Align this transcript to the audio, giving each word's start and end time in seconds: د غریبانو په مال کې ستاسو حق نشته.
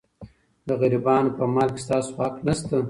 د 0.67 0.69
غریبانو 0.81 1.35
په 1.37 1.43
مال 1.53 1.69
کې 1.75 1.81
ستاسو 1.85 2.11
حق 2.19 2.35
نشته. 2.47 2.77